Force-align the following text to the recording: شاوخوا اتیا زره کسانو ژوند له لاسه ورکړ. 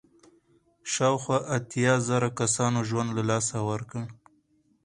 شاوخوا 0.93 1.37
اتیا 1.55 1.93
زره 2.07 2.29
کسانو 2.39 2.79
ژوند 2.89 3.09
له 3.17 3.23
لاسه 3.29 3.57
ورکړ. 3.69 4.01